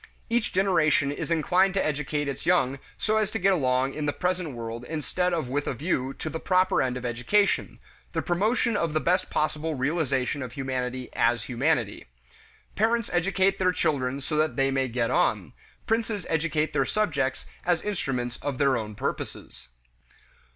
[0.31, 4.11] Each generation is inclined to educate its young so as to get along in the
[4.11, 7.77] present world instead of with a view to the proper end of education:
[8.13, 12.07] the promotion of the best possible realization of humanity as humanity.
[12.75, 15.53] Parents educate their children so that they may get on;
[15.85, 19.67] princes educate their subjects as instruments of their own purposes.